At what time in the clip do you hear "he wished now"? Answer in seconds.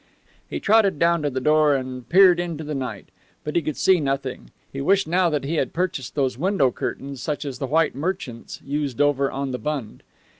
4.73-5.29